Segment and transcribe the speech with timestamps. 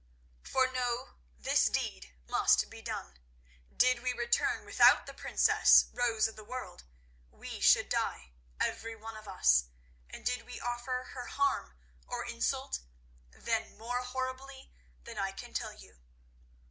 [0.41, 3.19] "For know, this deed must be done.
[3.71, 6.85] Did we return without the princess Rose of the World,
[7.29, 9.65] we should die, every one of us,
[10.09, 11.77] and did we offer her harm
[12.07, 12.79] or insult,
[13.29, 15.99] then more horribly than I can tell you.